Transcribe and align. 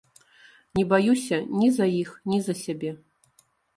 Не 0.77 0.85
баюся 0.93 1.39
ні 1.59 1.69
за 1.77 1.85
іх, 2.01 2.09
ні 2.33 2.41
за 2.47 2.57
сябе. 2.63 2.91